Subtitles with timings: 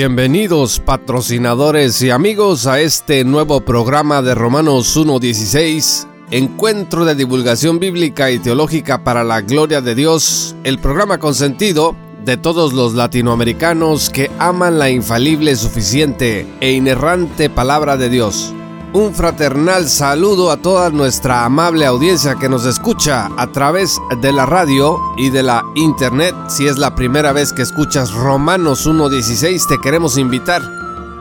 [0.00, 8.30] Bienvenidos patrocinadores y amigos a este nuevo programa de Romanos 1.16, Encuentro de Divulgación Bíblica
[8.30, 14.30] y Teológica para la Gloria de Dios, el programa consentido de todos los latinoamericanos que
[14.38, 18.54] aman la infalible, suficiente e inerrante palabra de Dios.
[18.94, 24.46] Un fraternal saludo a toda nuestra amable audiencia que nos escucha a través de la
[24.46, 26.34] radio y de la internet.
[26.48, 30.62] Si es la primera vez que escuchas Romanos 1.16, te queremos invitar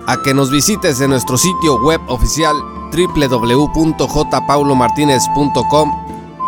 [0.07, 2.55] a que nos visites en nuestro sitio web oficial
[2.91, 5.91] www.jpaulomartinez.com.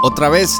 [0.03, 0.57] Otra vez,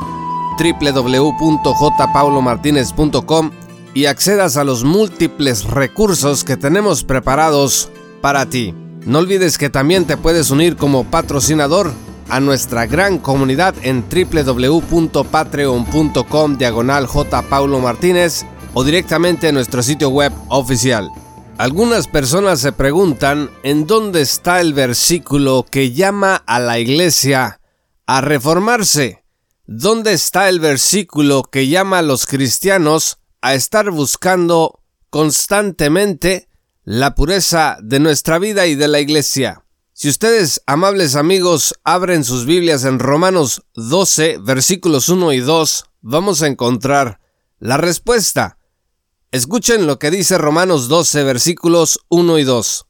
[0.59, 3.51] www.jpaulomartinez.com
[3.93, 7.89] y accedas a los múltiples recursos que tenemos preparados
[8.21, 8.75] para ti.
[9.05, 11.93] No olvides que también te puedes unir como patrocinador
[12.29, 17.41] a nuestra gran comunidad en www.patreon.com diagonal J.
[17.43, 21.09] Paulo Martínez o directamente en nuestro sitio web oficial.
[21.57, 27.59] Algunas personas se preguntan en dónde está el versículo que llama a la iglesia
[28.05, 29.23] a reformarse.
[29.65, 36.48] ¿Dónde está el versículo que llama a los cristianos a estar buscando constantemente
[36.89, 39.63] la pureza de nuestra vida y de la iglesia.
[39.93, 46.41] Si ustedes, amables amigos, abren sus Biblias en Romanos 12, versículos 1 y 2, vamos
[46.41, 47.19] a encontrar
[47.59, 48.57] la respuesta.
[49.31, 52.87] Escuchen lo que dice Romanos 12, versículos 1 y 2.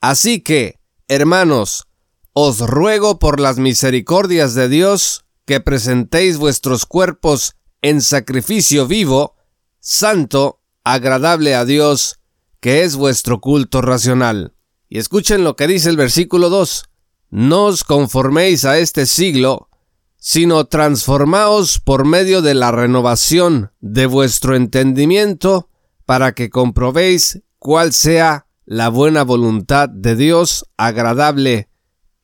[0.00, 1.86] Así que, hermanos,
[2.32, 9.36] os ruego por las misericordias de Dios que presentéis vuestros cuerpos en sacrificio vivo,
[9.80, 12.17] santo, agradable a Dios,
[12.60, 14.54] que es vuestro culto racional.
[14.88, 16.84] Y escuchen lo que dice el versículo 2.
[17.30, 19.68] No os conforméis a este siglo,
[20.16, 25.68] sino transformaos por medio de la renovación de vuestro entendimiento,
[26.06, 31.68] para que comprobéis cuál sea la buena voluntad de Dios agradable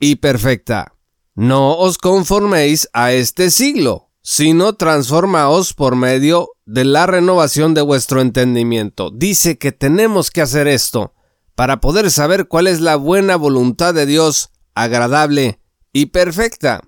[0.00, 0.94] y perfecta.
[1.34, 8.20] No os conforméis a este siglo, sino transformaos por medio de la renovación de vuestro
[8.20, 9.10] entendimiento.
[9.10, 11.14] Dice que tenemos que hacer esto
[11.54, 15.60] para poder saber cuál es la buena voluntad de Dios, agradable
[15.92, 16.80] y perfecta.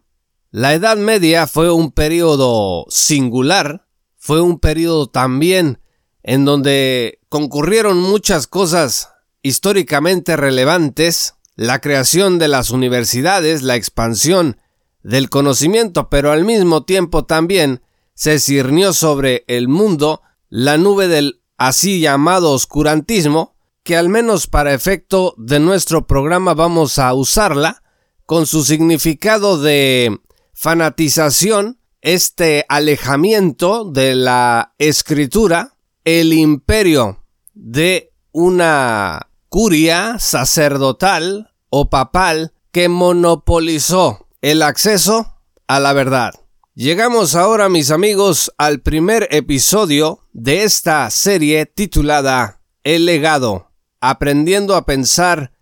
[0.51, 5.81] La Edad Media fue un periodo singular, fue un periodo también
[6.23, 9.11] en donde concurrieron muchas cosas
[9.43, 14.59] históricamente relevantes, la creación de las universidades, la expansión
[15.03, 17.81] del conocimiento, pero al mismo tiempo también
[18.17, 24.73] se cirnió sobre el mundo la nube del así llamado oscurantismo, que al menos para
[24.73, 27.83] efecto de nuestro programa vamos a usarla,
[28.25, 30.19] con su significado de
[30.55, 37.23] fanatización, este alejamiento de la escritura, el imperio
[37.53, 46.33] de una curia sacerdotal o papal que monopolizó el acceso a la verdad.
[46.79, 53.71] Llegamos ahora, mis amigos, al primer episodio de esta serie titulada El legado,
[54.03, 55.53] aprendiendo a pensar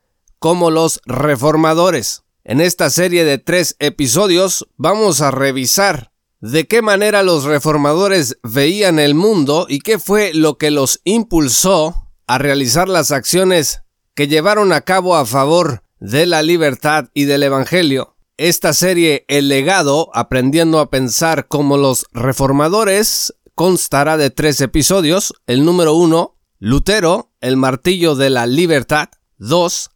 [0.41, 2.25] como los reformadores.
[2.43, 6.11] En esta serie de tres episodios vamos a revisar
[6.41, 12.11] de qué manera los reformadores veían el mundo y qué fue lo que los impulsó
[12.27, 13.83] a realizar las acciones
[14.17, 18.14] que llevaron a cabo a favor de la libertad y del Evangelio.
[18.37, 25.34] Esta serie El legado, aprendiendo a pensar como los reformadores, constará de tres episodios.
[25.47, 29.09] El número uno, Lutero, el martillo de la libertad.
[29.39, 29.91] Dos,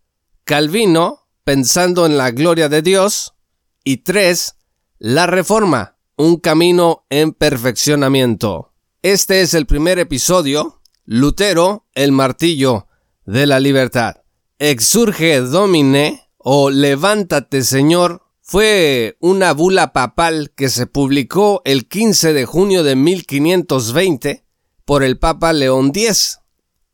[0.45, 3.35] Calvino, pensando en la gloria de Dios.
[3.83, 4.55] Y tres,
[4.99, 8.73] la reforma, un camino en perfeccionamiento.
[9.03, 12.87] Este es el primer episodio, Lutero, el martillo
[13.27, 14.19] de la libertad.
[14.61, 22.47] Exurge Domine o Levántate Señor fue una bula papal que se publicó el 15 de
[22.47, 24.43] junio de 1520
[24.87, 26.39] por el Papa León X.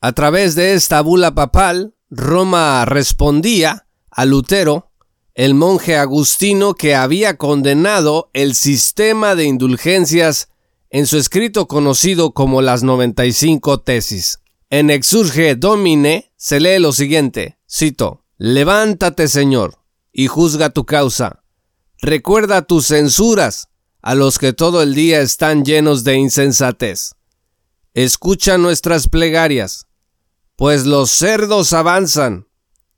[0.00, 4.90] A través de esta bula papal, Roma respondía a Lutero,
[5.36, 10.48] el monje agustino que había condenado el sistema de indulgencias
[10.90, 14.40] en su escrito conocido como las 95 tesis.
[14.70, 19.78] En Exurge Domine se lee lo siguiente, cito, Levántate Señor,
[20.12, 21.43] y juzga tu causa.
[22.04, 23.68] Recuerda tus censuras
[24.02, 27.14] a los que todo el día están llenos de insensatez.
[27.94, 29.86] Escucha nuestras plegarias,
[30.54, 32.46] pues los cerdos avanzan,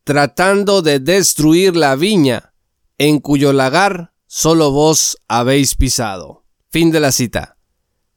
[0.03, 2.53] tratando de destruir la viña,
[2.99, 6.45] en cuyo lagar solo vos habéis pisado.
[6.69, 7.59] Fin de la cita.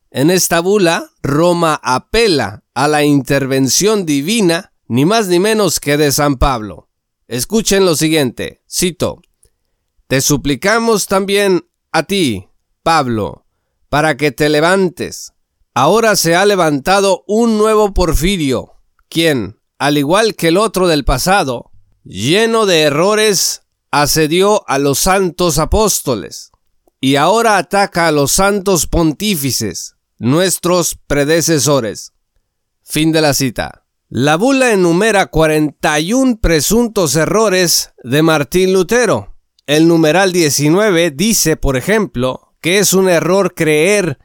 [0.10, 6.12] En esta bula, Roma apela a la intervención divina, ni más ni menos que de
[6.12, 6.90] San Pablo.
[7.28, 9.22] Escuchen lo siguiente, cito,
[10.10, 12.50] Te suplicamos también a ti,
[12.82, 13.46] Pablo,
[13.90, 15.34] para que te levantes.
[15.76, 18.74] Ahora se ha levantado un nuevo Porfirio,
[19.08, 21.70] quien, al igual que el otro del pasado,
[22.04, 23.62] lleno de errores,
[23.92, 26.50] asedió a los santos apóstoles
[27.00, 32.14] y ahora ataca a los santos pontífices, nuestros predecesores.
[32.82, 33.86] Fin de la cita.
[34.10, 39.39] La bula enumera 41 presuntos errores de Martín Lutero.
[39.70, 44.18] El numeral 19 dice, por ejemplo, que es un error creer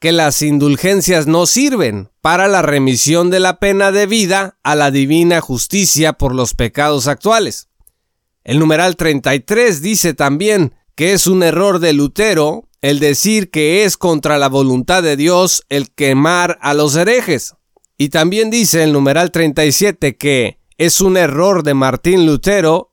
[0.00, 5.40] que las indulgencias no sirven para la remisión de la pena debida a la divina
[5.40, 7.68] justicia por los pecados actuales.
[8.42, 13.96] El numeral 33 dice también que es un error de Lutero el decir que es
[13.96, 17.54] contra la voluntad de Dios el quemar a los herejes.
[17.96, 22.87] Y también dice el numeral 37 que es un error de Martín Lutero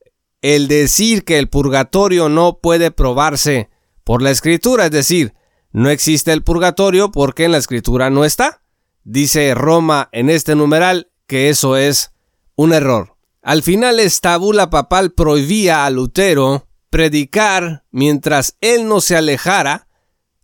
[0.54, 3.72] el decir que el purgatorio no puede probarse
[4.04, 5.34] por la escritura, es decir,
[5.72, 8.62] no existe el purgatorio porque en la escritura no está.
[9.04, 12.12] Dice Roma en este numeral que eso es
[12.56, 13.18] un error.
[13.42, 19.88] Al final esta bula papal prohibía a Lutero predicar mientras él no se alejara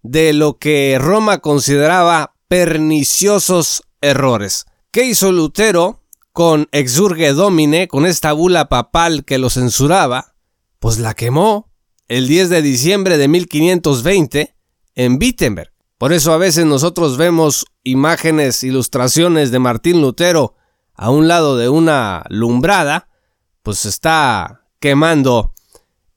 [0.01, 4.65] de lo que Roma consideraba perniciosos errores.
[4.89, 6.00] ¿Qué hizo Lutero
[6.33, 10.35] con Exurge Domine, con esta bula papal que lo censuraba?
[10.79, 11.71] Pues la quemó
[12.07, 14.55] el 10 de diciembre de 1520
[14.95, 15.71] en Wittenberg.
[15.97, 20.55] Por eso a veces nosotros vemos imágenes, ilustraciones de Martín Lutero
[20.95, 23.07] a un lado de una lumbrada,
[23.63, 25.53] pues está quemando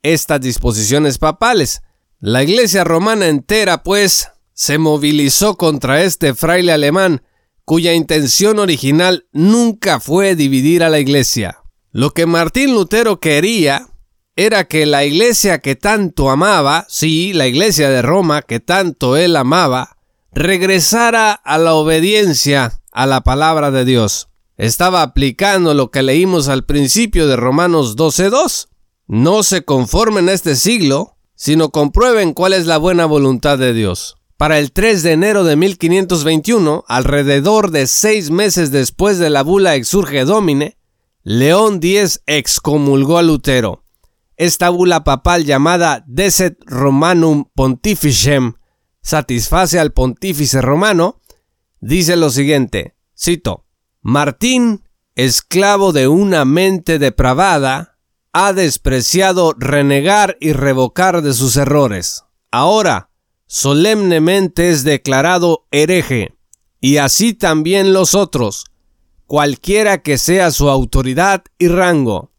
[0.02, 1.82] estas disposiciones papales.
[2.18, 7.22] La iglesia romana entera, pues, se movilizó contra este fraile alemán,
[7.64, 11.60] cuya intención original nunca fue dividir a la iglesia.
[11.92, 13.88] Lo que Martín Lutero quería
[14.36, 19.36] era que la iglesia que tanto amaba, sí, la iglesia de Roma que tanto él
[19.36, 19.96] amaba,
[20.32, 24.28] regresara a la obediencia a la palabra de Dios.
[24.56, 28.68] Estaba aplicando lo que leímos al principio de Romanos 12.2.
[29.06, 34.16] No se conformen a este siglo, sino comprueben cuál es la buena voluntad de Dios.
[34.36, 39.76] Para el 3 de enero de 1521, alrededor de seis meses después de la bula
[39.76, 40.76] Exurge Domine,
[41.22, 43.84] León X excomulgó a Lutero
[44.36, 48.54] esta bula papal llamada Deset Romanum Pontificem
[49.00, 51.20] satisface al pontífice romano,
[51.80, 53.66] dice lo siguiente, cito,
[54.00, 57.98] Martín, esclavo de una mente depravada,
[58.32, 62.24] ha despreciado renegar y revocar de sus errores.
[62.50, 63.10] Ahora,
[63.54, 66.34] solemnemente es declarado hereje,
[66.80, 68.64] y así también los otros,
[69.26, 72.32] cualquiera que sea su autoridad y rango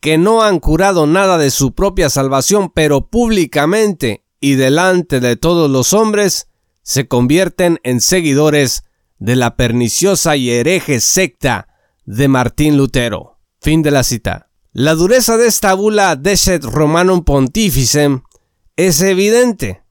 [0.00, 5.70] que no han curado nada de su propia salvación, pero públicamente y delante de todos
[5.70, 6.48] los hombres,
[6.82, 8.82] se convierten en seguidores
[9.18, 11.68] de la perniciosa y hereje secta
[12.04, 13.38] de Martín Lutero.
[13.62, 14.50] Fin de la cita.
[14.72, 18.22] La dureza de esta bula Deset Romanum Pontificem
[18.76, 19.81] es evidente.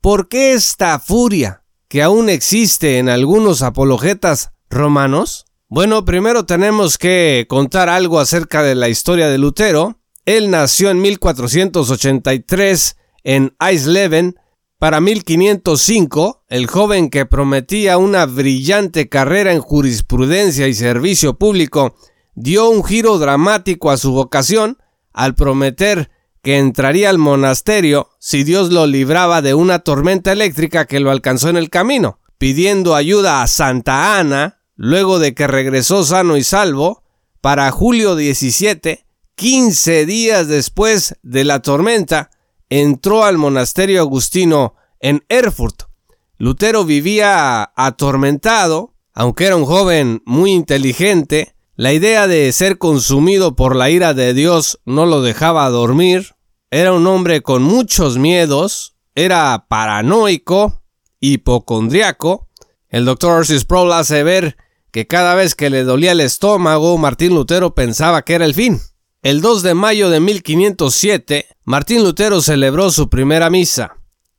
[0.00, 5.46] ¿Por qué esta furia que aún existe en algunos apologetas romanos?
[5.68, 9.98] Bueno, primero tenemos que contar algo acerca de la historia de Lutero.
[10.24, 14.36] Él nació en 1483 en Eisleben.
[14.78, 21.96] Para 1505, el joven que prometía una brillante carrera en jurisprudencia y servicio público
[22.36, 24.78] dio un giro dramático a su vocación
[25.12, 26.08] al prometer
[26.42, 31.48] que entraría al monasterio si Dios lo libraba de una tormenta eléctrica que lo alcanzó
[31.48, 37.02] en el camino, pidiendo ayuda a Santa Ana, luego de que regresó sano y salvo,
[37.40, 39.04] para julio 17,
[39.34, 42.30] 15 días después de la tormenta,
[42.68, 45.84] entró al monasterio agustino en Erfurt.
[46.36, 53.76] Lutero vivía atormentado, aunque era un joven muy inteligente, la idea de ser consumido por
[53.76, 56.34] la ira de Dios no lo dejaba dormir,
[56.72, 60.82] era un hombre con muchos miedos, era paranoico
[61.20, 62.48] hipocondriaco,
[62.88, 64.56] el doctor Orsis Sproul hace ver
[64.90, 68.80] que cada vez que le dolía el estómago, Martín Lutero pensaba que era el fin.
[69.22, 73.98] El 2 de mayo de 1507, Martín Lutero celebró su primera misa.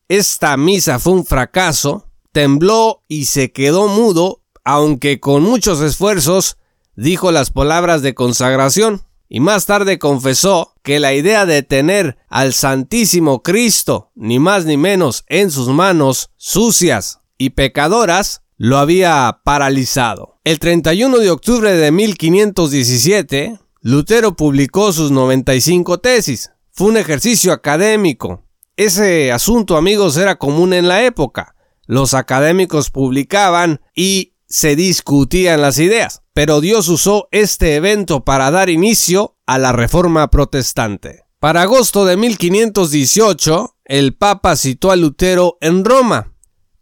[0.09, 6.57] Esta misa fue un fracaso, tembló y se quedó mudo, aunque con muchos esfuerzos
[6.99, 12.53] dijo las palabras de consagración y más tarde confesó que la idea de tener al
[12.53, 20.39] Santísimo Cristo, ni más ni menos, en sus manos sucias y pecadoras, lo había paralizado.
[20.43, 26.51] El 31 de octubre de 1517, Lutero publicó sus 95 tesis.
[26.71, 28.43] Fue un ejercicio académico.
[28.75, 31.55] Ese asunto, amigos, era común en la época.
[31.85, 38.69] Los académicos publicaban y se discutían las ideas, pero Dios usó este evento para dar
[38.69, 41.23] inicio a la reforma protestante.
[41.39, 46.33] Para agosto de 1518, el Papa citó a Lutero en Roma.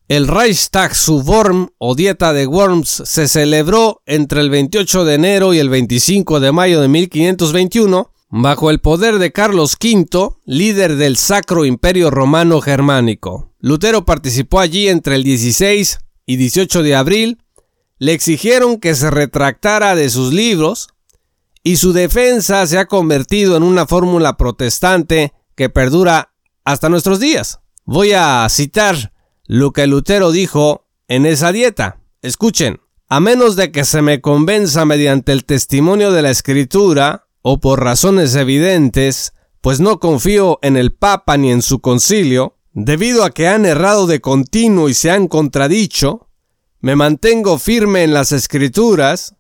[0.07, 5.59] El Reichstag Suborm o Dieta de Worms se celebró entre el 28 de enero y
[5.59, 11.65] el 25 de mayo de 1521 bajo el poder de Carlos V, líder del Sacro
[11.65, 13.53] Imperio Romano Germánico.
[13.59, 17.38] Lutero participó allí entre el 16 y 18 de abril
[18.00, 20.89] le exigieron que se retractara de sus libros
[21.63, 27.60] y su defensa se ha convertido en una fórmula protestante que perdura hasta nuestros días.
[27.86, 29.13] Voy a citar
[29.46, 32.00] lo que Lutero dijo en esa dieta.
[32.22, 37.60] Escuchen, a menos de que se me convenza mediante el testimonio de la escritura o
[37.60, 43.32] por razones evidentes, pues no confío en el Papa ni en su concilio, debido a
[43.32, 46.26] que han errado de continuo y se han contradicho,
[46.79, 49.36] me mantengo firme en las escrituras,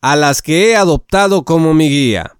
[0.00, 2.36] a las que he adoptado como mi guía.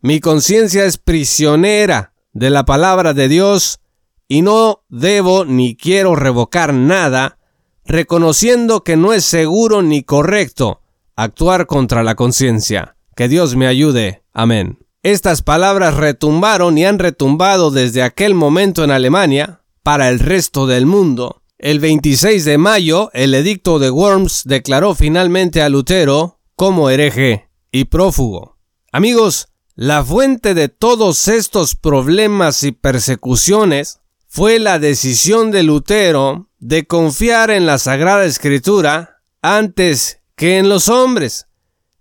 [0.00, 3.80] Mi conciencia es prisionera de la palabra de Dios
[4.28, 7.38] y no debo ni quiero revocar nada,
[7.84, 10.80] reconociendo que no es seguro ni correcto
[11.16, 12.96] actuar contra la conciencia.
[13.16, 14.22] Que Dios me ayude.
[14.32, 14.78] Amén.
[15.02, 20.86] Estas palabras retumbaron y han retumbado desde aquel momento en Alemania para el resto del
[20.86, 27.50] mundo el 26 de mayo, el edicto de Worms declaró finalmente a Lutero como hereje
[27.70, 28.56] y prófugo.
[28.92, 36.86] Amigos, la fuente de todos estos problemas y persecuciones fue la decisión de Lutero de
[36.86, 41.46] confiar en la Sagrada Escritura antes que en los hombres.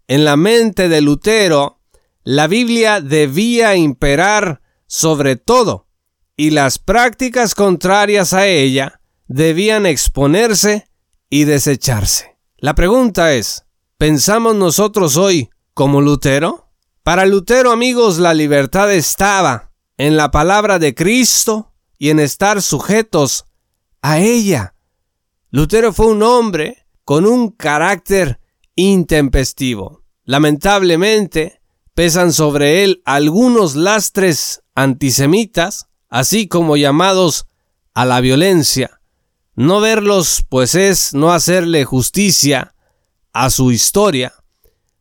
[0.07, 1.81] En la mente de Lutero,
[2.23, 5.87] la Biblia debía imperar sobre todo,
[6.37, 8.98] y las prácticas contrarias a ella
[9.29, 10.89] debían exponerse
[11.29, 12.37] y desecharse.
[12.57, 13.63] La pregunta es,
[13.97, 16.67] ¿pensamos nosotros hoy como Lutero?
[17.03, 23.45] Para Lutero, amigos, la libertad estaba en la palabra de Cristo y en estar sujetos
[24.01, 24.73] a ella.
[25.51, 28.39] Lutero fue un hombre con un carácter
[28.75, 30.03] intempestivo.
[30.23, 31.61] Lamentablemente,
[31.93, 37.45] pesan sobre él algunos lastres antisemitas, así como llamados
[37.93, 38.98] a la violencia.
[39.59, 42.75] No verlos, pues es no hacerle justicia
[43.33, 44.31] a su historia.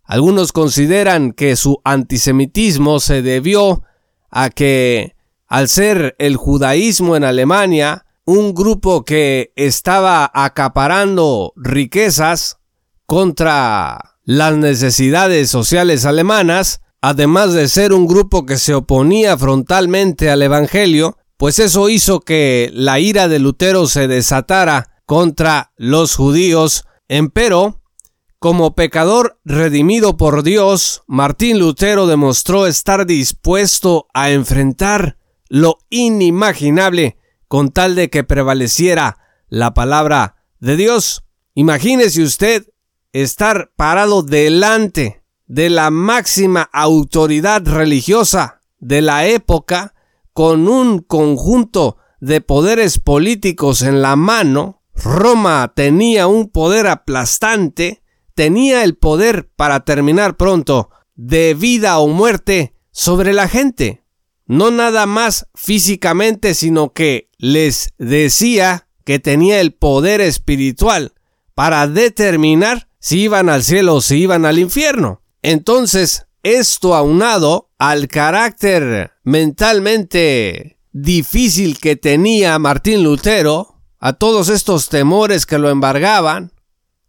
[0.03, 3.85] Algunos consideran que su antisemitismo se debió
[4.33, 5.15] a que,
[5.47, 12.59] al ser el judaísmo en Alemania, un grupo que estaba acaparando riquezas
[13.07, 20.43] contra las necesidades sociales alemanas, además de ser un grupo que se oponía frontalmente al
[20.43, 26.85] Evangelio, pues eso hizo que la ira de Lutero se desatara contra los judíos.
[27.07, 27.81] Empero,
[28.41, 35.17] como pecador redimido por Dios, Martín Lutero demostró estar dispuesto a enfrentar
[35.49, 37.17] lo inimaginable
[37.47, 39.19] con tal de que prevaleciera
[39.49, 41.23] la palabra de Dios.
[41.55, 42.67] Imagínese usted
[43.13, 49.95] estar parado delante de la máxima autoridad religiosa de la época
[50.39, 58.05] con un conjunto de poderes políticos en la mano, Roma tenía un poder aplastante,
[58.37, 64.05] tenía el poder para terminar pronto de vida o muerte sobre la gente.
[64.47, 71.15] No nada más físicamente, sino que les decía que tenía el poder espiritual
[71.57, 75.21] para determinar si iban al cielo o si iban al infierno.
[75.43, 85.45] Entonces, esto aunado al carácter mentalmente difícil que tenía Martín Lutero, a todos estos temores
[85.45, 86.53] que lo embargaban,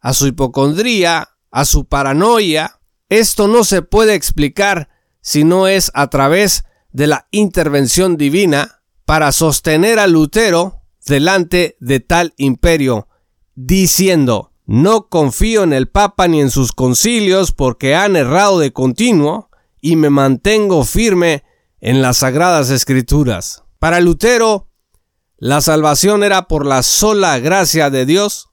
[0.02, 2.80] a su hipocondría, a su paranoia,
[3.10, 4.90] esto no se puede explicar
[5.22, 12.00] si no es a través de la intervención divina para sostener a Lutero delante de
[12.00, 13.08] tal imperio,
[13.56, 19.50] diciendo, no confío en el Papa ni en sus concilios porque han errado de continuo
[19.82, 21.44] y me mantengo firme
[21.82, 23.64] en las sagradas escrituras.
[23.80, 24.68] Para Lutero,
[25.38, 28.50] la salvación era por la sola gracia de Dios,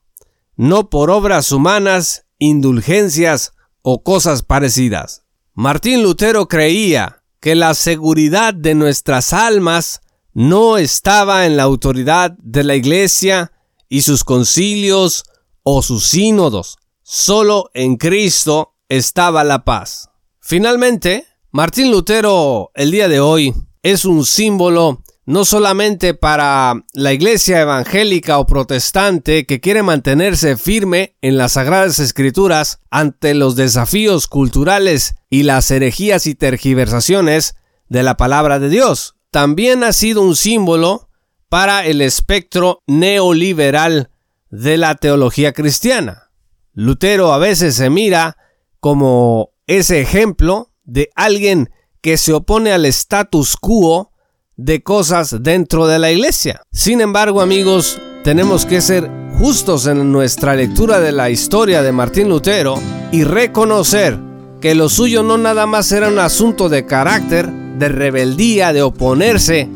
[0.57, 5.25] no por obras humanas, indulgencias o cosas parecidas.
[5.53, 10.01] Martín Lutero creía que la seguridad de nuestras almas
[10.33, 13.53] no estaba en la autoridad de la Iglesia
[13.91, 15.25] y sus concilios
[15.69, 16.79] o sus sínodos.
[17.03, 20.11] Solo en Cristo estaba la paz.
[20.39, 27.61] Finalmente, Martín Lutero el día de hoy es un símbolo no solamente para la iglesia
[27.63, 35.17] evangélica o protestante que quiere mantenerse firme en las sagradas escrituras ante los desafíos culturales
[35.31, 37.57] y las herejías y tergiversaciones
[37.89, 39.17] de la palabra de Dios.
[39.33, 41.09] También ha sido un símbolo
[41.49, 44.11] para el espectro neoliberal
[44.57, 46.31] de la teología cristiana.
[46.73, 48.37] Lutero a veces se mira
[48.81, 51.71] como ese ejemplo de alguien
[52.01, 54.13] que se opone al status quo
[54.57, 56.63] de cosas dentro de la iglesia.
[56.73, 62.29] Sin embargo, amigos, tenemos que ser justos en nuestra lectura de la historia de Martín
[62.29, 62.81] Lutero
[63.13, 64.19] y reconocer
[64.61, 69.69] que lo suyo no nada más era un asunto de carácter, de rebeldía, de oponerse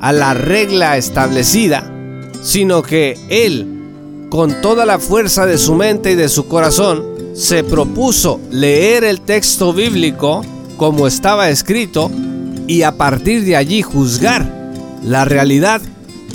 [0.00, 1.90] a la regla establecida,
[2.42, 3.75] sino que él,
[4.30, 7.04] con toda la fuerza de su mente y de su corazón,
[7.34, 10.42] se propuso leer el texto bíblico
[10.76, 12.10] como estaba escrito
[12.66, 14.46] y a partir de allí juzgar
[15.02, 15.80] la realidad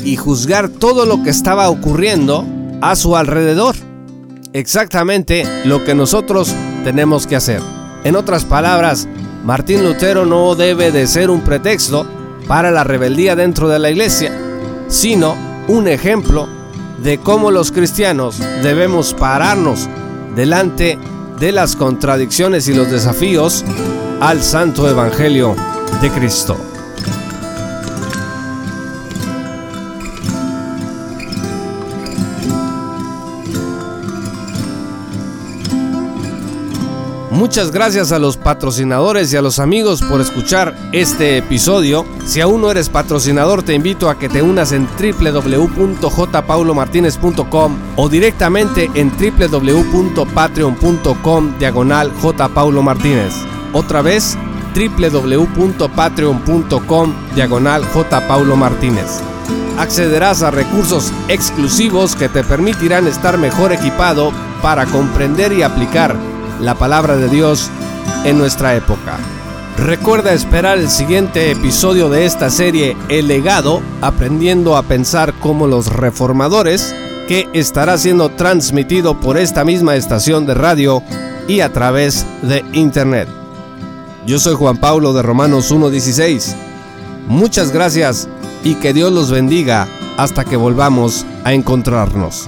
[0.03, 2.45] y juzgar todo lo que estaba ocurriendo
[2.81, 3.75] a su alrededor.
[4.53, 7.61] Exactamente lo que nosotros tenemos que hacer.
[8.03, 9.07] En otras palabras,
[9.43, 12.07] Martín Lutero no debe de ser un pretexto
[12.47, 14.31] para la rebeldía dentro de la iglesia,
[14.87, 15.35] sino
[15.67, 16.60] un ejemplo
[17.03, 19.89] de cómo los cristianos debemos pararnos
[20.35, 20.99] delante
[21.39, 23.65] de las contradicciones y los desafíos
[24.19, 25.55] al santo evangelio
[26.01, 26.70] de Cristo.
[37.41, 42.05] Muchas gracias a los patrocinadores y a los amigos por escuchar este episodio.
[42.23, 48.91] Si aún no eres patrocinador, te invito a que te unas en www.jpaulomartinez.com o directamente
[48.93, 53.33] en www.patreon.com diagonal jpaulomartinez.
[53.73, 54.37] Otra vez,
[54.75, 58.27] www.patreon.com diagonal J.
[58.27, 59.19] Paulo Martínez.
[59.79, 66.15] Accederás a recursos exclusivos que te permitirán estar mejor equipado para comprender y aplicar
[66.61, 67.69] la palabra de Dios
[68.23, 69.17] en nuestra época.
[69.77, 75.87] Recuerda esperar el siguiente episodio de esta serie El legado, aprendiendo a pensar como los
[75.87, 76.95] reformadores,
[77.27, 81.01] que estará siendo transmitido por esta misma estación de radio
[81.47, 83.27] y a través de internet.
[84.27, 86.53] Yo soy Juan Pablo de Romanos 1.16.
[87.27, 88.27] Muchas gracias
[88.63, 92.47] y que Dios los bendiga hasta que volvamos a encontrarnos.